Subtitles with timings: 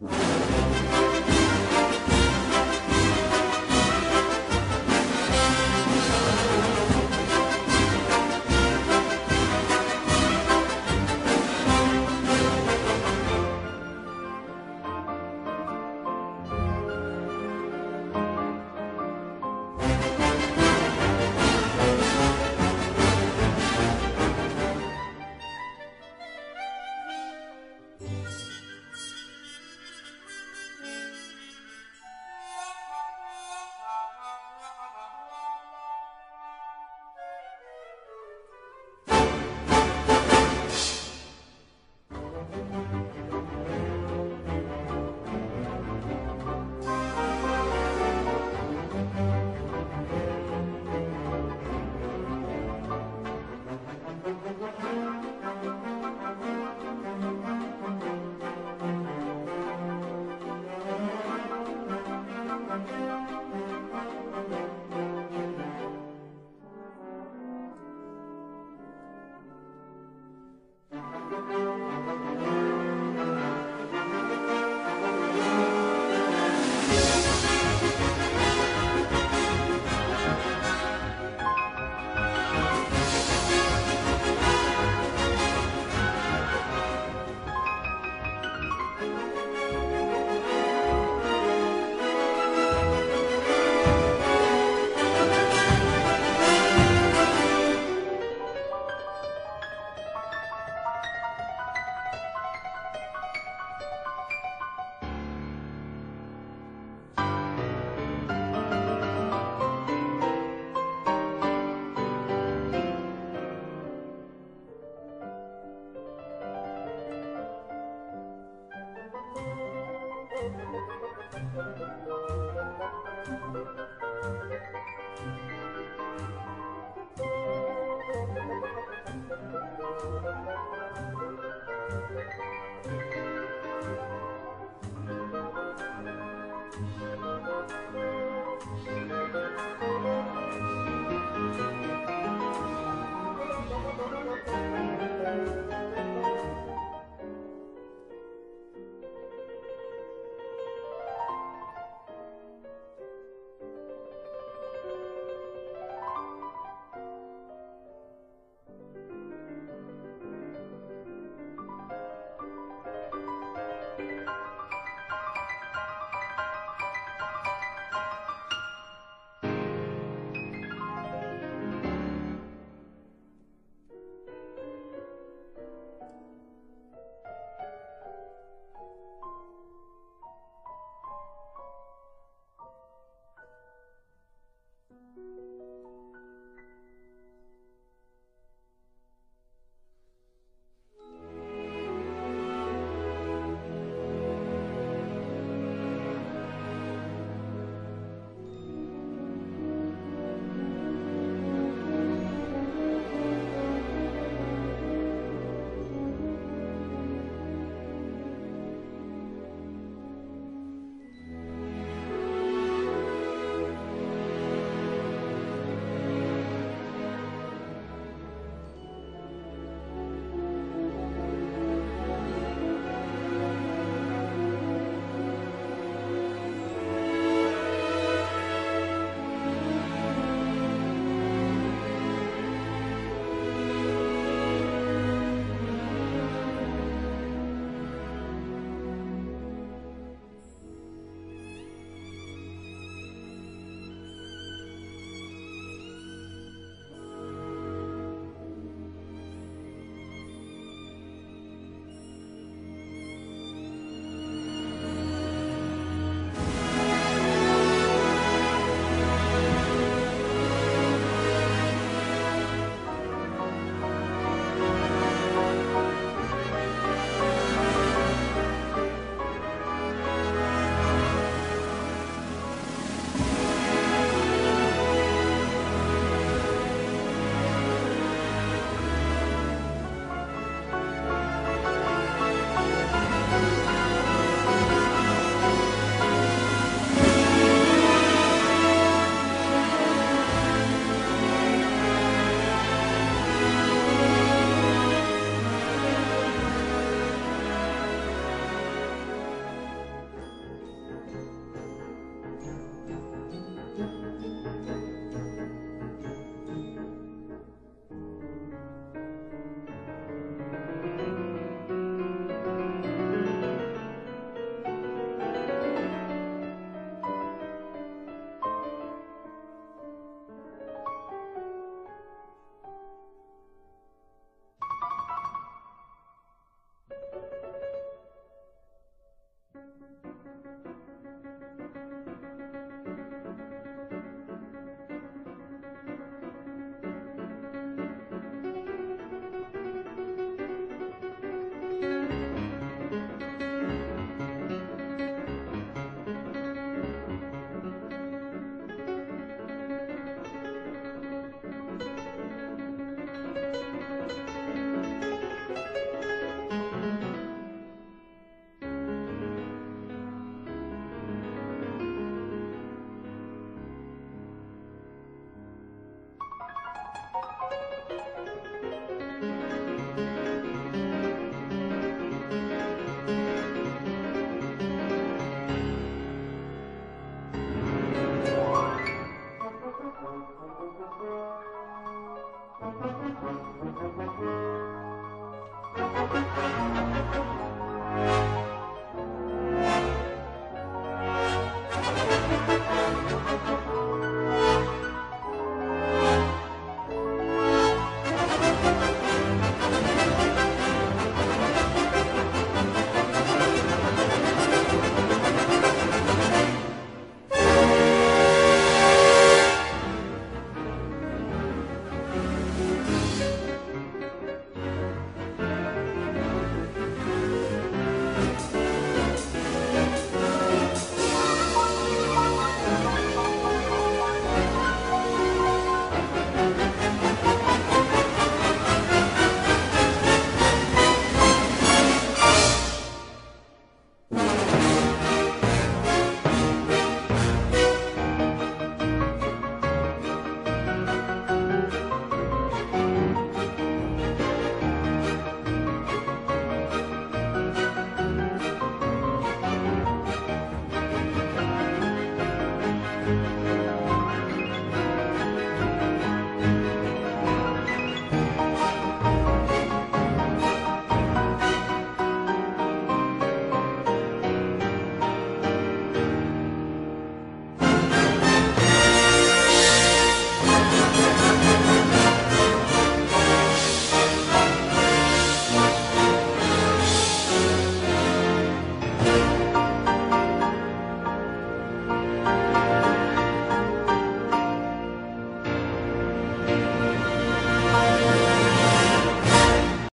[0.00, 0.47] you